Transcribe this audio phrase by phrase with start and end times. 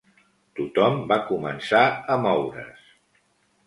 [0.59, 2.93] Tothom va començar a moure's.